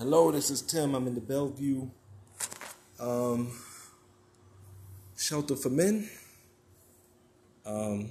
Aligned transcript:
Hello, 0.00 0.32
this 0.32 0.48
is 0.48 0.62
Tim. 0.62 0.94
I'm 0.94 1.06
in 1.08 1.14
the 1.14 1.20
Bellevue 1.20 1.86
um, 2.98 3.52
Shelter 5.14 5.54
for 5.54 5.68
Men. 5.68 6.08
Um, 7.66 8.08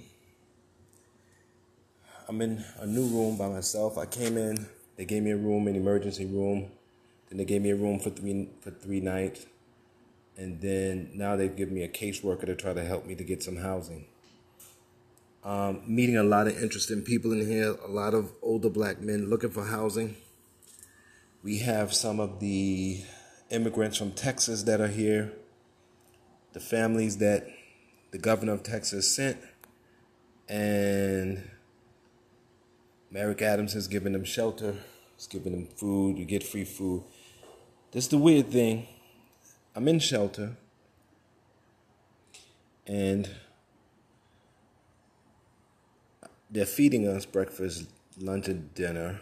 I'm 2.27 2.39
in 2.43 2.63
a 2.77 2.85
new 2.85 3.07
room 3.07 3.39
by 3.39 3.47
myself. 3.47 3.97
I 3.97 4.05
came 4.05 4.37
in, 4.37 4.67
they 4.97 5.05
gave 5.05 5.23
me 5.23 5.31
a 5.31 5.35
room, 5.35 5.67
an 5.67 5.75
emergency 5.75 6.27
room. 6.27 6.69
Then 7.27 7.39
they 7.39 7.45
gave 7.45 7.63
me 7.63 7.71
a 7.71 7.75
room 7.75 7.97
for 7.97 8.11
three 8.11 8.49
for 8.61 8.69
three 8.69 8.99
nights. 8.99 9.47
And 10.37 10.61
then 10.61 11.09
now 11.15 11.35
they've 11.37 11.55
given 11.55 11.73
me 11.73 11.81
a 11.81 11.89
caseworker 11.89 12.45
to 12.45 12.55
try 12.55 12.71
to 12.71 12.85
help 12.85 13.07
me 13.07 13.15
to 13.15 13.23
get 13.23 13.41
some 13.41 13.55
housing. 13.55 14.05
Um, 15.43 15.81
meeting 15.87 16.17
a 16.17 16.23
lot 16.23 16.45
of 16.45 16.61
interesting 16.61 17.01
people 17.01 17.31
in 17.31 17.47
here, 17.47 17.75
a 17.83 17.89
lot 17.89 18.13
of 18.13 18.31
older 18.43 18.69
black 18.69 19.01
men 19.01 19.27
looking 19.27 19.49
for 19.49 19.65
housing. 19.65 20.17
We 21.41 21.59
have 21.59 21.93
some 21.93 22.19
of 22.19 22.41
the 22.41 23.01
immigrants 23.49 23.97
from 23.97 24.11
Texas 24.11 24.63
that 24.63 24.81
are 24.81 24.89
here, 24.89 25.31
the 26.51 26.59
families 26.59 27.17
that 27.19 27.47
the 28.11 28.17
governor 28.17 28.51
of 28.51 28.63
Texas 28.63 29.15
sent, 29.15 29.37
and 30.49 31.49
Eric 33.15 33.41
Adams 33.41 33.71
has 33.71 33.87
given 33.87 34.11
them 34.11 34.25
shelter, 34.25 34.75
he's 35.15 35.27
given 35.27 35.53
them 35.53 35.67
food, 35.77 36.17
you 36.17 36.25
get 36.25 36.43
free 36.43 36.65
food. 36.65 37.03
This 37.91 38.03
is 38.05 38.09
the 38.09 38.17
weird 38.17 38.51
thing. 38.51 38.87
I'm 39.73 39.87
in 39.87 39.99
shelter, 39.99 40.57
and 42.85 43.29
they're 46.51 46.65
feeding 46.65 47.07
us 47.07 47.25
breakfast, 47.25 47.85
lunch, 48.19 48.49
and 48.49 48.73
dinner 48.73 49.21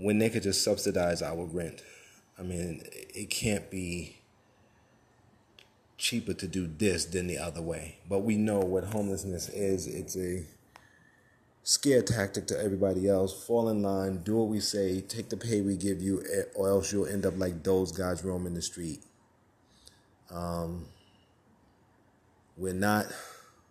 when 0.00 0.18
they 0.18 0.30
could 0.30 0.42
just 0.42 0.64
subsidize 0.64 1.22
our 1.22 1.44
rent. 1.44 1.82
I 2.38 2.42
mean, 2.42 2.82
it 2.90 3.28
can't 3.28 3.70
be 3.70 4.16
cheaper 5.98 6.32
to 6.32 6.48
do 6.48 6.66
this 6.66 7.04
than 7.04 7.26
the 7.26 7.36
other 7.36 7.60
way. 7.60 7.98
But 8.08 8.20
we 8.20 8.36
know 8.36 8.60
what 8.60 8.84
homelessness 8.84 9.50
is. 9.50 9.86
It's 9.86 10.16
a 10.16 10.44
scare 11.62 12.02
tactic 12.02 12.46
to 12.46 12.58
everybody 12.58 13.08
else. 13.08 13.46
Fall 13.46 13.68
in 13.68 13.82
line, 13.82 14.22
do 14.22 14.36
what 14.36 14.48
we 14.48 14.60
say, 14.60 15.02
take 15.02 15.28
the 15.28 15.36
pay 15.36 15.60
we 15.60 15.76
give 15.76 16.00
you, 16.00 16.22
eh, 16.32 16.44
or 16.54 16.70
else 16.70 16.92
you'll 16.92 17.06
end 17.06 17.26
up 17.26 17.38
like 17.38 17.62
those 17.62 17.92
guys 17.92 18.24
roaming 18.24 18.54
the 18.54 18.62
street. 18.62 19.02
Um, 20.30 20.86
we're 22.56 22.72
not 22.72 23.06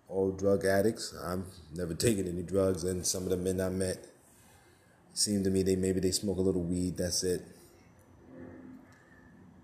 all 0.07 0.31
drug 0.31 0.65
addicts. 0.65 1.15
I've 1.25 1.45
never 1.73 1.95
taken 1.95 2.27
any 2.27 2.43
drugs, 2.43 2.83
and 2.83 3.05
some 3.05 3.23
of 3.23 3.29
the 3.29 3.37
men 3.37 3.59
I 3.59 3.69
met 3.69 3.97
seem 5.19 5.43
to 5.43 5.49
me 5.49 5.63
they 5.63 5.75
maybe 5.75 5.99
they 5.99 6.11
smoke 6.11 6.37
a 6.37 6.41
little 6.41 6.63
weed. 6.63 6.97
That's 6.97 7.23
it. 7.23 7.41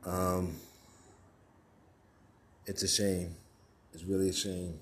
Um, 0.05 0.55
it's 2.65 2.83
a 2.83 2.87
shame. 2.87 3.35
It's 3.93 4.03
really 4.03 4.29
a 4.29 4.33
shame 4.33 4.79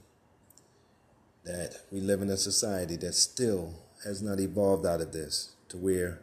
that 1.45 1.75
we 1.91 1.99
live 1.99 2.21
in 2.21 2.29
a 2.29 2.37
society 2.37 2.95
that 2.97 3.13
still 3.13 3.73
has 4.03 4.21
not 4.21 4.39
evolved 4.39 4.85
out 4.85 5.01
of 5.01 5.13
this 5.13 5.51
to 5.69 5.77
where 5.77 6.21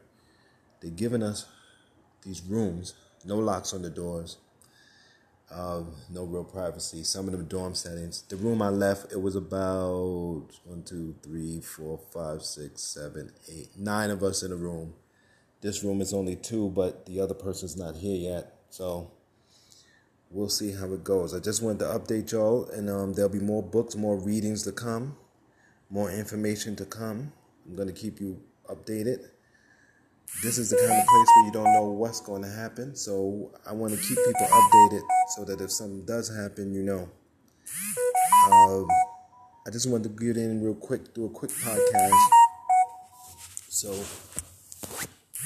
they're 0.80 0.90
giving 0.90 1.22
us 1.22 1.46
these 2.22 2.42
rooms, 2.42 2.94
no 3.24 3.36
locks 3.36 3.72
on 3.72 3.82
the 3.82 3.90
doors, 3.90 4.38
uh, 5.52 5.82
no 6.10 6.24
real 6.24 6.44
privacy. 6.44 7.02
Some 7.02 7.26
of 7.26 7.32
them 7.32 7.44
dorm 7.46 7.74
settings. 7.74 8.22
The 8.22 8.36
room 8.36 8.62
I 8.62 8.68
left, 8.68 9.12
it 9.12 9.20
was 9.20 9.36
about 9.36 10.46
one, 10.64 10.82
two, 10.84 11.14
three, 11.22 11.60
four, 11.60 11.98
five, 12.12 12.42
six, 12.42 12.82
seven, 12.82 13.32
eight, 13.48 13.70
nine 13.76 14.10
of 14.10 14.22
us 14.22 14.42
in 14.42 14.52
a 14.52 14.56
room. 14.56 14.94
This 15.60 15.82
room 15.84 16.00
is 16.00 16.14
only 16.14 16.36
two, 16.36 16.70
but 16.70 17.06
the 17.06 17.20
other 17.20 17.34
person's 17.34 17.76
not 17.76 17.96
here 17.96 18.16
yet. 18.16 18.54
So 18.70 19.10
we'll 20.30 20.48
see 20.48 20.72
how 20.72 20.92
it 20.92 21.04
goes. 21.04 21.34
I 21.34 21.40
just 21.40 21.62
wanted 21.62 21.80
to 21.80 21.86
update 21.86 22.32
y'all, 22.32 22.68
and 22.70 22.88
um, 22.88 23.12
there'll 23.14 23.30
be 23.30 23.40
more 23.40 23.62
books, 23.62 23.96
more 23.96 24.16
readings 24.16 24.62
to 24.64 24.72
come, 24.72 25.16
more 25.90 26.10
information 26.10 26.76
to 26.76 26.84
come. 26.84 27.32
I'm 27.66 27.76
going 27.76 27.88
to 27.88 27.94
keep 27.94 28.20
you 28.20 28.40
updated. 28.68 29.28
This 30.42 30.56
is 30.56 30.70
the 30.70 30.76
kind 30.76 30.90
of 30.90 31.06
place 31.06 31.28
where 31.36 31.44
you 31.46 31.52
don't 31.52 31.72
know 31.74 31.90
what's 31.90 32.20
going 32.20 32.42
to 32.42 32.48
happen, 32.48 32.96
so 32.96 33.52
I 33.68 33.72
want 33.74 33.92
to 33.92 33.98
keep 34.00 34.16
people 34.16 34.46
updated 34.46 35.02
so 35.36 35.44
that 35.44 35.60
if 35.60 35.70
something 35.70 36.06
does 36.06 36.34
happen, 36.34 36.72
you 36.72 36.82
know. 36.82 37.08
Um, 38.50 38.88
I 39.66 39.70
just 39.70 39.88
wanted 39.90 40.16
to 40.16 40.24
get 40.24 40.38
in 40.38 40.62
real 40.64 40.74
quick, 40.74 41.12
do 41.12 41.26
a 41.26 41.28
quick 41.28 41.50
podcast. 41.50 42.16
So 43.68 43.90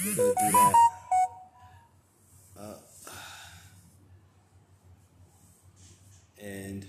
we're 0.05 0.15
gonna 0.15 0.29
do 0.29 0.53
that. 0.53 0.75
Uh, 2.57 2.75
and 6.41 6.87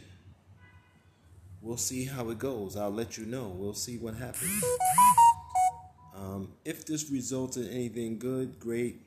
we'll 1.61 1.78
see 1.78 2.05
how 2.05 2.29
it 2.29 2.38
goes. 2.38 2.78
I'll 2.78 2.91
let 2.91 3.17
you 3.17 3.25
know. 3.25 3.47
We'll 3.47 3.73
see 3.73 3.97
what 3.97 4.13
happens. 4.16 4.63
Um, 6.15 6.53
if 6.63 6.85
this 6.85 7.09
results 7.09 7.57
in 7.57 7.67
anything 7.67 8.17
good, 8.17 8.59
great. 8.59 9.01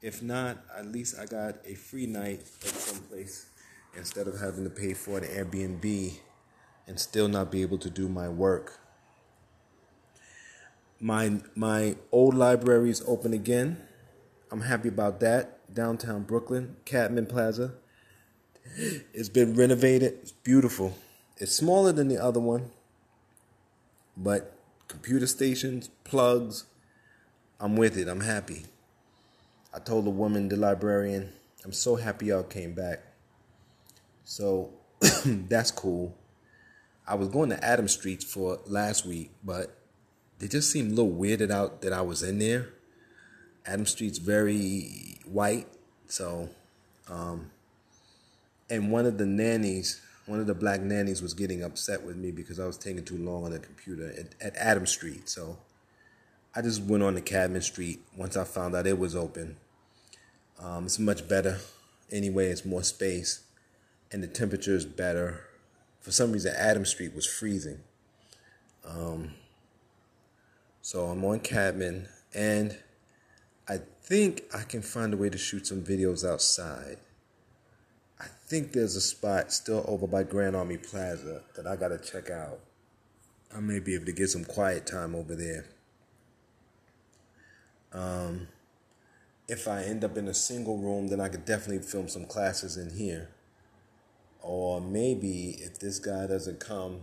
If 0.00 0.22
not, 0.22 0.58
at 0.76 0.86
least 0.86 1.18
I 1.18 1.26
got 1.26 1.56
a 1.66 1.74
free 1.74 2.06
night 2.06 2.40
at 2.62 2.68
some 2.68 3.02
place 3.04 3.50
instead 3.96 4.26
of 4.26 4.40
having 4.40 4.64
to 4.64 4.70
pay 4.70 4.94
for 4.94 5.18
an 5.18 5.24
Airbnb 5.24 6.14
and 6.86 6.98
still 6.98 7.28
not 7.28 7.50
be 7.50 7.62
able 7.62 7.78
to 7.78 7.90
do 7.90 8.08
my 8.08 8.28
work. 8.28 8.80
My 11.00 11.40
my 11.54 11.96
old 12.10 12.34
library 12.34 12.90
is 12.90 13.02
open 13.06 13.32
again. 13.34 13.78
I'm 14.50 14.62
happy 14.62 14.88
about 14.88 15.20
that. 15.20 15.72
Downtown 15.72 16.22
Brooklyn, 16.22 16.76
Cadman 16.84 17.26
Plaza. 17.26 17.74
It's 19.12 19.28
been 19.28 19.54
renovated. 19.54 20.14
It's 20.22 20.32
beautiful. 20.32 20.96
It's 21.36 21.52
smaller 21.52 21.92
than 21.92 22.08
the 22.08 22.18
other 22.18 22.40
one, 22.40 22.70
but 24.16 24.57
computer 24.88 25.26
stations, 25.26 25.88
plugs, 26.04 26.64
I'm 27.60 27.76
with 27.76 27.96
it. 27.96 28.08
I'm 28.08 28.20
happy. 28.20 28.64
I 29.74 29.78
told 29.78 30.06
the 30.06 30.10
woman, 30.10 30.48
the 30.48 30.56
librarian, 30.56 31.32
I'm 31.64 31.72
so 31.72 31.96
happy 31.96 32.26
y'all 32.26 32.42
came 32.42 32.72
back. 32.72 33.00
So 34.24 34.70
that's 35.24 35.70
cool. 35.70 36.16
I 37.06 37.14
was 37.14 37.28
going 37.28 37.50
to 37.50 37.64
Adam 37.64 37.88
Street 37.88 38.22
for 38.22 38.60
last 38.66 39.06
week, 39.06 39.30
but 39.42 39.76
they 40.38 40.48
just 40.48 40.70
seemed 40.70 40.92
a 40.92 40.94
little 40.94 41.12
weirded 41.12 41.50
out 41.50 41.82
that 41.82 41.92
I 41.92 42.02
was 42.02 42.22
in 42.22 42.38
there. 42.38 42.68
Adam 43.66 43.86
Street's 43.86 44.18
very 44.18 45.18
white, 45.26 45.66
so 46.06 46.48
um, 47.10 47.50
and 48.70 48.92
one 48.92 49.06
of 49.06 49.18
the 49.18 49.26
nannies, 49.26 50.00
one 50.28 50.40
of 50.40 50.46
the 50.46 50.54
black 50.54 50.82
nannies 50.82 51.22
was 51.22 51.32
getting 51.32 51.62
upset 51.62 52.02
with 52.02 52.16
me 52.16 52.30
because 52.30 52.60
I 52.60 52.66
was 52.66 52.76
taking 52.76 53.02
too 53.02 53.16
long 53.16 53.44
on 53.44 53.50
the 53.50 53.58
computer 53.58 54.12
at, 54.16 54.34
at 54.40 54.54
Adam 54.56 54.86
Street. 54.86 55.26
So 55.26 55.56
I 56.54 56.60
just 56.60 56.82
went 56.82 57.02
on 57.02 57.14
to 57.14 57.22
Cadman 57.22 57.62
Street 57.62 58.00
once 58.14 58.36
I 58.36 58.44
found 58.44 58.76
out 58.76 58.86
it 58.86 58.98
was 58.98 59.16
open. 59.16 59.56
Um, 60.62 60.84
it's 60.84 60.98
much 60.98 61.26
better. 61.26 61.60
Anyway, 62.12 62.48
it's 62.48 62.64
more 62.64 62.82
space, 62.82 63.44
and 64.12 64.22
the 64.22 64.26
temperature 64.26 64.74
is 64.74 64.84
better. 64.84 65.44
For 66.00 66.10
some 66.10 66.32
reason, 66.32 66.54
Adam 66.56 66.84
Street 66.84 67.14
was 67.14 67.26
freezing. 67.26 67.80
Um, 68.86 69.32
so 70.82 71.06
I'm 71.06 71.24
on 71.24 71.40
Cadman, 71.40 72.08
and 72.34 72.76
I 73.66 73.78
think 74.02 74.44
I 74.54 74.62
can 74.62 74.82
find 74.82 75.14
a 75.14 75.16
way 75.16 75.30
to 75.30 75.38
shoot 75.38 75.66
some 75.66 75.82
videos 75.82 76.26
outside. 76.26 76.98
I 78.20 78.26
think 78.46 78.72
there's 78.72 78.96
a 78.96 79.00
spot 79.00 79.52
still 79.52 79.84
over 79.86 80.06
by 80.06 80.24
Grand 80.24 80.56
Army 80.56 80.76
Plaza 80.76 81.42
that 81.54 81.66
I 81.66 81.76
gotta 81.76 81.98
check 81.98 82.30
out. 82.30 82.60
I 83.54 83.60
may 83.60 83.78
be 83.78 83.94
able 83.94 84.06
to 84.06 84.12
get 84.12 84.28
some 84.28 84.44
quiet 84.44 84.86
time 84.86 85.14
over 85.14 85.34
there. 85.34 85.66
Um, 87.92 88.48
if 89.48 89.66
I 89.66 89.82
end 89.82 90.04
up 90.04 90.16
in 90.18 90.28
a 90.28 90.34
single 90.34 90.76
room, 90.76 91.08
then 91.08 91.20
I 91.20 91.28
could 91.28 91.44
definitely 91.44 91.86
film 91.86 92.08
some 92.08 92.26
classes 92.26 92.76
in 92.76 92.96
here. 92.96 93.30
Or 94.42 94.80
maybe 94.80 95.56
if 95.60 95.78
this 95.78 95.98
guy 95.98 96.26
doesn't 96.26 96.60
come, 96.60 97.02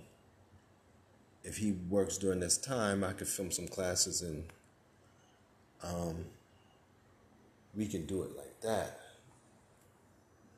if 1.44 1.58
he 1.58 1.72
works 1.72 2.18
during 2.18 2.40
this 2.40 2.58
time, 2.58 3.04
I 3.04 3.14
could 3.14 3.28
film 3.28 3.52
some 3.52 3.68
classes 3.68 4.22
and 4.22 4.46
um, 5.84 6.26
we 7.76 7.88
can 7.88 8.06
do 8.06 8.24
it 8.24 8.36
like 8.36 8.62
that. 8.62 9.00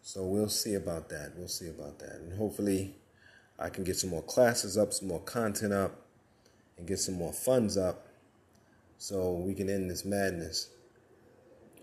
So 0.07 0.24
we'll 0.24 0.48
see 0.48 0.75
about 0.75 1.09
that. 1.09 1.33
We'll 1.36 1.50
see 1.50 1.68
about 1.68 2.00
that. 2.00 2.21
And 2.21 2.31
hopefully 2.38 2.95
I 3.59 3.68
can 3.68 3.83
get 3.83 3.98
some 3.98 4.09
more 4.09 4.21
classes 4.21 4.77
up, 4.77 4.94
some 4.94 5.09
more 5.09 5.19
content 5.19 5.74
up, 5.74 6.00
and 6.77 6.88
get 6.88 7.00
some 7.00 7.15
more 7.15 7.33
funds 7.33 7.75
up 7.75 8.07
so 8.98 9.33
we 9.33 9.54
can 9.54 9.69
end 9.69 9.92
this 9.92 10.06
madness. 10.06 10.69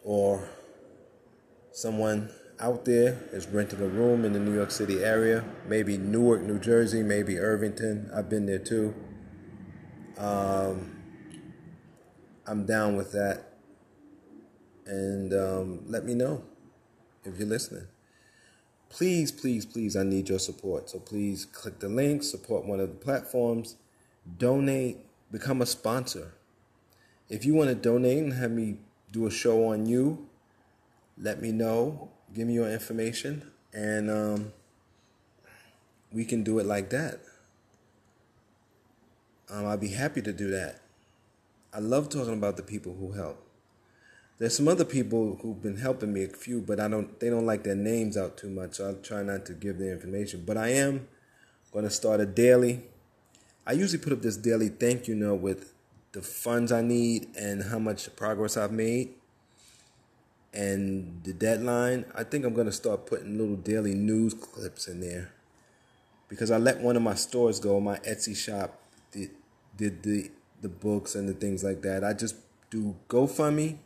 Or 0.04 0.48
someone 1.72 2.30
out 2.58 2.86
there 2.86 3.18
is 3.30 3.46
renting 3.46 3.82
a 3.82 3.88
room 3.88 4.24
in 4.24 4.32
the 4.32 4.40
New 4.40 4.54
York 4.54 4.70
City 4.70 5.04
area, 5.04 5.44
maybe 5.68 5.98
Newark, 5.98 6.40
New 6.40 6.58
Jersey, 6.58 7.02
maybe 7.02 7.38
Irvington. 7.38 8.10
I've 8.16 8.30
been 8.30 8.46
there 8.46 8.58
too. 8.58 8.94
Um, 10.16 10.96
I'm 12.46 12.64
down 12.64 12.96
with 12.96 13.12
that. 13.12 13.58
and 14.86 15.34
um, 15.34 15.80
let 15.88 16.06
me 16.06 16.14
know 16.14 16.42
if 17.22 17.38
you're 17.38 17.48
listening. 17.48 17.86
Please, 18.94 19.32
please, 19.32 19.66
please, 19.66 19.96
I 19.96 20.04
need 20.04 20.28
your 20.28 20.38
support. 20.38 20.88
So 20.88 21.00
please 21.00 21.46
click 21.46 21.80
the 21.80 21.88
link, 21.88 22.22
support 22.22 22.64
one 22.64 22.78
of 22.78 22.90
the 22.90 22.94
platforms, 22.94 23.74
donate, 24.38 24.98
become 25.32 25.60
a 25.60 25.66
sponsor. 25.66 26.34
If 27.28 27.44
you 27.44 27.54
want 27.54 27.70
to 27.70 27.74
donate 27.74 28.18
and 28.18 28.34
have 28.34 28.52
me 28.52 28.76
do 29.10 29.26
a 29.26 29.32
show 29.32 29.66
on 29.72 29.86
you, 29.86 30.28
let 31.18 31.42
me 31.42 31.50
know. 31.50 32.10
Give 32.32 32.46
me 32.46 32.54
your 32.54 32.70
information, 32.70 33.50
and 33.72 34.08
um, 34.08 34.52
we 36.12 36.24
can 36.24 36.44
do 36.44 36.60
it 36.60 36.66
like 36.66 36.90
that. 36.90 37.18
Um, 39.50 39.66
I'd 39.66 39.80
be 39.80 39.88
happy 39.88 40.22
to 40.22 40.32
do 40.32 40.50
that. 40.52 40.80
I 41.72 41.80
love 41.80 42.08
talking 42.08 42.34
about 42.34 42.56
the 42.56 42.62
people 42.62 42.94
who 42.94 43.10
help. 43.10 43.43
There's 44.38 44.56
some 44.56 44.66
other 44.68 44.84
people 44.84 45.38
who've 45.40 45.62
been 45.62 45.76
helping 45.76 46.12
me, 46.12 46.24
a 46.24 46.28
few, 46.28 46.60
but 46.60 46.80
I 46.80 46.88
don't. 46.88 47.18
They 47.20 47.30
don't 47.30 47.46
like 47.46 47.62
their 47.62 47.76
names 47.76 48.16
out 48.16 48.36
too 48.36 48.50
much, 48.50 48.74
so 48.74 48.90
I 48.90 48.94
try 48.94 49.22
not 49.22 49.46
to 49.46 49.52
give 49.52 49.78
their 49.78 49.92
information. 49.92 50.42
But 50.44 50.56
I 50.56 50.68
am 50.68 51.06
going 51.72 51.84
to 51.84 51.90
start 51.90 52.20
a 52.20 52.26
daily. 52.26 52.82
I 53.66 53.72
usually 53.72 54.02
put 54.02 54.12
up 54.12 54.22
this 54.22 54.36
daily 54.36 54.68
thank 54.68 55.08
you 55.08 55.14
note 55.14 55.40
with 55.40 55.72
the 56.12 56.22
funds 56.22 56.72
I 56.72 56.82
need 56.82 57.28
and 57.36 57.64
how 57.64 57.78
much 57.78 58.14
progress 58.16 58.56
I've 58.56 58.72
made 58.72 59.14
and 60.52 61.20
the 61.24 61.32
deadline. 61.32 62.04
I 62.14 62.24
think 62.24 62.44
I'm 62.44 62.54
going 62.54 62.66
to 62.66 62.72
start 62.72 63.06
putting 63.06 63.36
little 63.38 63.56
daily 63.56 63.94
news 63.94 64.34
clips 64.34 64.86
in 64.86 65.00
there 65.00 65.32
because 66.28 66.50
I 66.50 66.58
let 66.58 66.80
one 66.80 66.96
of 66.96 67.02
my 67.02 67.14
stores 67.14 67.58
go, 67.58 67.80
my 67.80 67.98
Etsy 68.00 68.36
shop 68.36 68.80
did, 69.12 69.30
did 69.76 70.02
the 70.02 70.30
the 70.62 70.68
books 70.70 71.14
and 71.14 71.28
the 71.28 71.34
things 71.34 71.62
like 71.62 71.82
that. 71.82 72.02
I 72.02 72.14
just 72.14 72.36
do 72.70 72.96
GoFundMe 73.08 73.76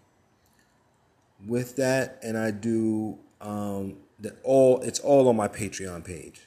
with 1.46 1.76
that, 1.76 2.18
and 2.22 2.36
I 2.36 2.50
do 2.50 3.18
um, 3.40 3.96
that 4.20 4.38
all. 4.42 4.80
It's 4.80 5.00
all 5.00 5.28
on 5.28 5.36
my 5.36 5.48
Patreon 5.48 6.04
page. 6.04 6.42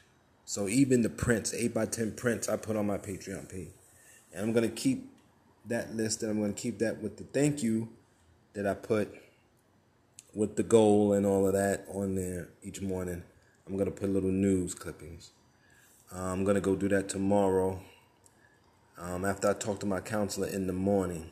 So 0.45 0.67
even 0.67 1.01
the 1.01 1.09
prints, 1.09 1.53
eight 1.53 1.73
by 1.73 1.85
ten 1.85 2.11
prints, 2.11 2.49
I 2.49 2.57
put 2.57 2.75
on 2.75 2.87
my 2.87 2.97
Patreon 2.97 3.49
page, 3.49 3.71
and 4.33 4.43
I'm 4.43 4.53
gonna 4.53 4.69
keep 4.69 5.09
that 5.65 5.95
list, 5.95 6.23
and 6.23 6.31
I'm 6.31 6.41
gonna 6.41 6.53
keep 6.53 6.79
that 6.79 7.01
with 7.01 7.17
the 7.17 7.23
thank 7.23 7.63
you 7.63 7.89
that 8.53 8.67
I 8.67 8.73
put 8.73 9.13
with 10.33 10.55
the 10.55 10.63
goal 10.63 11.13
and 11.13 11.25
all 11.25 11.45
of 11.45 11.53
that 11.53 11.85
on 11.93 12.15
there 12.15 12.49
each 12.63 12.81
morning. 12.81 13.23
I'm 13.67 13.77
gonna 13.77 13.91
put 13.91 14.09
little 14.09 14.31
news 14.31 14.73
clippings. 14.73 15.31
I'm 16.11 16.43
gonna 16.43 16.61
go 16.61 16.75
do 16.75 16.89
that 16.89 17.09
tomorrow. 17.09 17.81
Um, 18.97 19.25
after 19.25 19.49
I 19.49 19.53
talk 19.53 19.79
to 19.79 19.85
my 19.85 19.99
counselor 19.99 20.47
in 20.47 20.67
the 20.67 20.73
morning. 20.73 21.31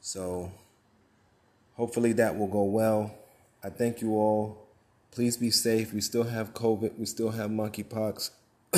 So 0.00 0.52
hopefully 1.78 2.12
that 2.12 2.36
will 2.36 2.48
go 2.48 2.64
well. 2.64 3.14
I 3.64 3.70
thank 3.70 4.02
you 4.02 4.10
all. 4.10 4.68
Please 5.10 5.38
be 5.38 5.50
safe. 5.50 5.94
We 5.94 6.02
still 6.02 6.24
have 6.24 6.52
COVID. 6.52 6.98
We 6.98 7.06
still 7.06 7.30
have 7.30 7.50
monkeypox. 7.50 8.30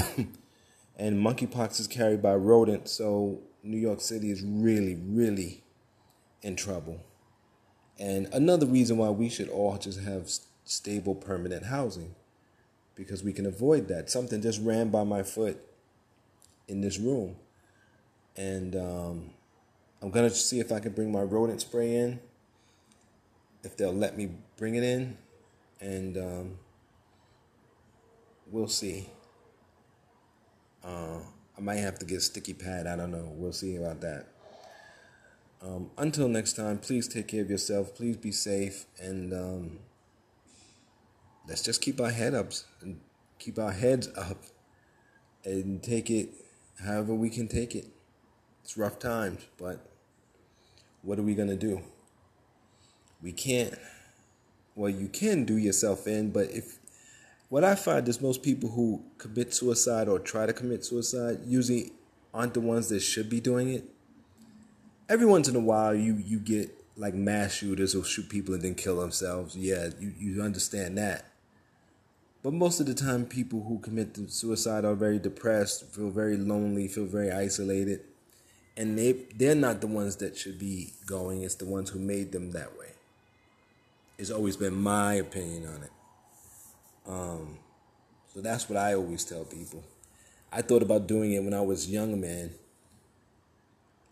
and 0.97 1.26
monkeypox 1.26 1.81
is 1.81 1.88
carried 1.88 2.23
by 2.23 2.35
rodents. 2.35 2.93
So 2.93 3.41
New 3.64 3.79
York 3.79 4.00
City 4.00 4.31
is 4.31 4.43
really, 4.43 4.94
really 4.94 5.64
in 6.43 6.55
trouble. 6.55 7.00
And 7.99 8.29
another 8.32 8.67
reason 8.67 8.99
why 8.99 9.11
we 9.11 9.29
should 9.29 9.49
all 9.49 9.76
just 9.76 10.00
have 10.00 10.31
stable, 10.64 11.14
permanent 11.14 11.67
housing 11.67 12.14
because 12.94 13.25
we 13.25 13.32
can 13.32 13.47
avoid 13.47 13.88
that. 13.88 14.11
Something 14.11 14.43
just 14.43 14.61
ran 14.62 14.91
by 14.91 15.05
my 15.05 15.23
foot 15.23 15.58
in 16.69 16.81
this 16.81 16.99
room. 16.99 17.37
And 18.37 18.76
um, 18.76 19.31
I'm 20.02 20.11
going 20.11 20.29
to 20.29 20.35
see 20.35 20.61
if 20.61 20.70
I 20.70 20.81
can 20.81 20.93
bring 20.93 21.11
my 21.11 21.23
rodent 21.23 21.61
spray 21.62 21.97
in, 21.97 22.20
if 23.62 23.77
they'll 23.77 23.93
let 23.93 24.17
me 24.17 24.31
bring 24.57 24.75
it 24.75 24.83
in. 24.83 25.17
And 25.81 26.17
um, 26.17 26.59
we'll 28.51 28.69
see. 28.69 29.09
Uh, 30.85 31.19
I 31.57 31.61
might 31.61 31.77
have 31.77 31.99
to 31.99 32.07
get 32.07 32.23
sticky 32.23 32.55
pad. 32.55 32.87
I 32.87 32.97
don't 32.97 33.11
know. 33.11 33.33
We'll 33.35 33.53
see 33.53 33.77
about 33.77 34.01
that. 34.01 34.27
Um, 35.62 35.91
until 35.99 36.29
next 36.29 36.55
time, 36.55 36.79
please 36.79 37.07
take 37.07 37.29
care 37.29 37.43
of 37.43 37.51
yourself. 37.51 37.95
Please 37.95 38.17
be 38.17 38.33
safe. 38.33 38.87
And 38.99 39.33
um, 39.33 39.79
let's 41.47 41.62
just 41.62 41.83
keep 41.83 42.01
our 42.01 42.11
head 42.11 42.35
up 42.35 42.53
and 42.81 43.01
keep 43.39 43.59
our 43.59 43.73
heads 43.73 44.09
up 44.17 44.39
and 45.45 45.83
take 45.83 46.11
it 46.11 46.31
however 46.83 47.15
we 47.15 47.31
can 47.31 47.49
take 47.49 47.75
it. 47.75 47.87
It's 48.62 48.77
rough 48.77 48.99
times, 48.99 49.47
but 49.59 49.87
what 51.03 51.19
are 51.19 51.23
we 51.23 51.35
to 51.35 51.57
do? 51.57 51.83
We 53.22 53.32
can't. 53.32 53.75
Well, 54.75 54.90
you 54.90 55.08
can 55.08 55.44
do 55.44 55.56
yourself 55.56 56.06
in, 56.06 56.31
but 56.31 56.50
if 56.50 56.78
what 57.49 57.64
I 57.64 57.75
find 57.75 58.08
is 58.08 58.20
most 58.20 58.43
people 58.43 58.70
who 58.70 59.02
commit 59.19 59.52
suicide 59.52 60.08
or 60.08 60.19
try 60.19 60.46
to 60.46 60.52
commit 60.52 60.84
suicide 60.84 61.40
usually 61.44 61.93
aren't 62.32 62.55
the 62.55 62.61
ones 62.61 62.88
that 62.90 63.00
should 63.00 63.28
be 63.28 63.40
doing 63.40 63.69
it. 63.69 63.84
Every 65.08 65.26
once 65.26 65.49
in 65.49 65.56
a 65.56 65.61
while, 65.61 65.94
you 65.94 66.22
you 66.25 66.38
get 66.38 66.70
like 66.96 67.14
mass 67.14 67.55
shooters 67.55 67.93
who 67.93 68.05
shoot 68.05 68.28
people 68.28 68.55
and 68.55 68.62
then 68.62 68.75
kill 68.75 69.00
themselves. 69.00 69.56
Yeah, 69.56 69.88
you, 69.99 70.12
you 70.19 70.43
understand 70.43 70.99
that. 70.99 71.25
But 72.43 72.55
most 72.55 72.81
of 72.81 72.87
the 72.87 72.94
time, 72.94 73.26
people 73.26 73.64
who 73.64 73.78
commit 73.81 74.16
suicide 74.31 74.84
are 74.84 74.94
very 74.94 75.19
depressed, 75.19 75.87
feel 75.94 76.11
very 76.11 76.37
lonely, 76.37 76.88
feel 76.88 77.05
very 77.05 77.31
isolated. 77.31 78.00
And 78.76 78.96
they, 78.96 79.12
they're 79.34 79.55
not 79.55 79.81
the 79.81 79.87
ones 79.87 80.16
that 80.16 80.38
should 80.38 80.58
be 80.58 80.93
going, 81.05 81.43
it's 81.43 81.56
the 81.56 81.66
ones 81.66 81.90
who 81.90 81.99
made 81.99 82.32
them 82.32 82.52
that 82.52 82.78
way. 82.78 82.93
It's 84.20 84.31
always 84.31 84.58
been 84.58 84.75
my 84.75 85.14
opinion 85.14 85.67
on 85.67 85.82
it. 85.82 85.90
Um, 87.06 87.58
so 88.34 88.43
that's 88.43 88.69
what 88.69 88.76
I 88.76 88.93
always 88.93 89.25
tell 89.25 89.46
people. 89.46 89.82
I 90.52 90.61
thought 90.61 90.82
about 90.82 91.06
doing 91.06 91.32
it 91.32 91.43
when 91.43 91.55
I 91.55 91.62
was 91.62 91.88
young, 91.88 92.20
man. 92.20 92.50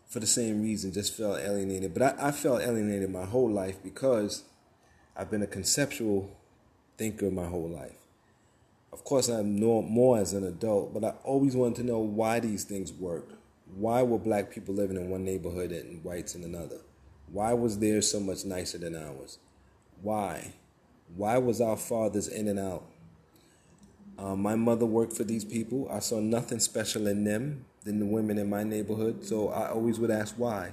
For 0.09 0.19
the 0.19 0.27
same 0.27 0.63
reason, 0.63 0.95
just 0.95 1.15
felt 1.15 1.39
alienated. 1.39 1.93
But 1.93 2.03
I, 2.19 2.29
I 2.29 2.31
felt 2.31 2.63
alienated 2.63 3.11
my 3.11 3.27
whole 3.27 3.51
life 3.51 3.83
because 3.85 4.45
I've 5.15 5.31
been 5.31 5.43
a 5.43 5.47
conceptual 5.47 6.35
thinker 6.97 7.31
my 7.31 7.47
whole 7.47 7.69
life. 7.69 7.99
Of 8.91 9.05
course, 9.05 9.29
I 9.29 9.43
know 9.43 9.83
more 9.83 10.17
as 10.17 10.33
an 10.33 10.43
adult, 10.43 10.95
but 10.95 11.05
I 11.05 11.11
always 11.23 11.55
wanted 11.55 11.77
to 11.83 11.87
know 11.87 11.99
why 11.99 12.41
these 12.41 12.65
things 12.65 12.95
work. 12.95 13.29
Why 13.77 14.03
were 14.03 14.19
black 14.19 14.51
people 14.51 14.75
living 14.75 14.97
in 14.97 15.11
one 15.11 15.27
neighborhood 15.27 15.71
and 15.71 16.03
whites 16.03 16.35
in 16.35 16.45
another? 16.45 16.79
Why 17.31 17.53
was 17.53 17.79
theirs 17.79 18.11
so 18.11 18.21
much 18.21 18.47
nicer 18.47 18.79
than 18.79 18.97
ours? 18.97 19.37
Why? 20.03 20.53
Why 21.17 21.39
was 21.39 21.61
our 21.61 21.77
fathers 21.77 22.29
in 22.29 22.49
and 22.49 22.59
out? 22.59 22.85
Um, 24.19 24.43
my 24.43 24.57
mother 24.57 24.87
worked 24.87 25.13
for 25.13 25.25
these 25.25 25.45
people. 25.45 25.89
I 25.91 26.01
saw 26.01 26.21
nothing 26.21 26.59
special 26.59 27.07
in 27.07 27.25
them 27.25 27.65
than 27.85 28.01
the 28.01 28.07
women 28.07 28.37
in 28.37 28.51
my 28.51 28.65
neighborhood, 28.65 29.25
so 29.25 29.49
I 29.49 29.71
always 29.71 29.99
would 30.01 30.11
ask 30.11 30.35
why. 30.37 30.73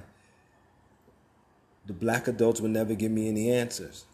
The 1.86 1.92
black 1.92 2.26
adults 2.26 2.60
would 2.60 2.72
never 2.72 2.94
give 2.94 3.12
me 3.12 3.28
any 3.28 3.50
answers. 3.52 4.04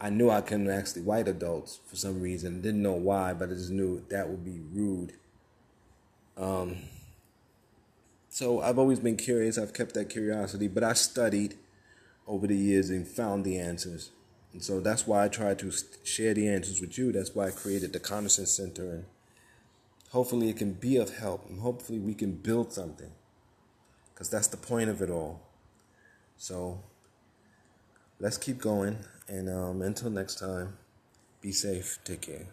I 0.00 0.10
knew 0.10 0.30
I 0.30 0.42
couldn't 0.42 0.70
ask 0.70 0.94
the 0.94 1.02
white 1.02 1.26
adults 1.26 1.80
for 1.86 1.96
some 1.96 2.20
reason. 2.20 2.60
Didn't 2.60 2.82
know 2.82 2.92
why, 2.92 3.32
but 3.32 3.50
I 3.50 3.54
just 3.54 3.70
knew 3.70 4.04
that 4.10 4.28
would 4.28 4.44
be 4.44 4.60
rude. 4.72 5.14
Um, 6.36 6.76
so 8.28 8.60
I've 8.60 8.78
always 8.78 9.00
been 9.00 9.16
curious. 9.16 9.58
I've 9.58 9.72
kept 9.72 9.94
that 9.94 10.10
curiosity, 10.10 10.68
but 10.68 10.84
I 10.84 10.92
studied 10.92 11.56
over 12.26 12.46
the 12.46 12.56
years 12.56 12.90
and 12.90 13.06
found 13.06 13.44
the 13.44 13.58
answers. 13.58 14.10
And 14.52 14.62
so 14.62 14.80
that's 14.80 15.06
why 15.06 15.24
I 15.24 15.28
try 15.28 15.54
to 15.54 15.72
share 16.02 16.34
the 16.34 16.48
answers 16.48 16.80
with 16.80 16.96
you. 16.96 17.12
That's 17.12 17.34
why 17.34 17.48
I 17.48 17.50
created 17.50 17.92
the 17.92 18.00
Conerson 18.00 18.46
Center. 18.46 18.90
And 18.90 19.04
hopefully 20.10 20.48
it 20.48 20.56
can 20.56 20.72
be 20.72 20.96
of 20.96 21.18
help. 21.18 21.48
And 21.48 21.60
hopefully 21.60 21.98
we 21.98 22.14
can 22.14 22.32
build 22.32 22.72
something. 22.72 23.10
Because 24.12 24.30
that's 24.30 24.48
the 24.48 24.56
point 24.56 24.88
of 24.88 25.02
it 25.02 25.10
all. 25.10 25.42
So 26.38 26.82
let's 28.18 28.38
keep 28.38 28.58
going. 28.58 28.98
And 29.28 29.48
um, 29.50 29.82
until 29.82 30.10
next 30.10 30.38
time, 30.38 30.78
be 31.42 31.52
safe. 31.52 31.98
Take 32.04 32.22
care. 32.22 32.46